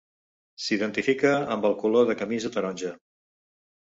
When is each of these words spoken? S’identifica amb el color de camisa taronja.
S’identifica 0.67 1.33
amb 1.57 1.67
el 1.69 1.77
color 1.83 2.09
de 2.11 2.17
camisa 2.21 2.53
taronja. 2.57 2.95